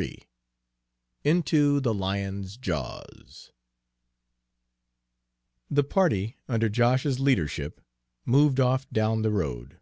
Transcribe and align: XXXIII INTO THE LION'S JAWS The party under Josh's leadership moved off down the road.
XXXIII 0.00 0.22
INTO 1.24 1.78
THE 1.80 1.92
LION'S 1.92 2.56
JAWS 2.56 3.52
The 5.70 5.84
party 5.84 6.38
under 6.48 6.70
Josh's 6.70 7.20
leadership 7.20 7.82
moved 8.24 8.60
off 8.60 8.88
down 8.88 9.20
the 9.20 9.28
road. 9.30 9.78